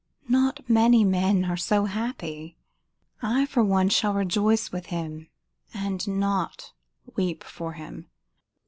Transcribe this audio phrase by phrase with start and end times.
[0.27, 2.57] Not many men are so happy.
[3.21, 5.27] I, for one, shall rejoice with him,
[5.75, 6.73] and not
[7.15, 8.09] weep for him."